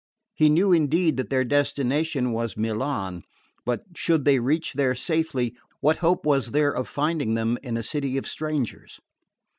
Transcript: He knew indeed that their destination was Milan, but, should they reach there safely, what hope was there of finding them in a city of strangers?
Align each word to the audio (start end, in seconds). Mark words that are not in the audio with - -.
He 0.33 0.49
knew 0.49 0.73
indeed 0.73 1.17
that 1.17 1.29
their 1.29 1.43
destination 1.43 2.31
was 2.31 2.57
Milan, 2.57 3.21
but, 3.67 3.83
should 3.95 4.25
they 4.25 4.39
reach 4.39 4.73
there 4.73 4.95
safely, 4.95 5.55
what 5.79 5.99
hope 5.99 6.25
was 6.25 6.49
there 6.49 6.71
of 6.75 6.87
finding 6.87 7.35
them 7.35 7.59
in 7.61 7.77
a 7.77 7.83
city 7.83 8.17
of 8.17 8.25
strangers? 8.25 8.99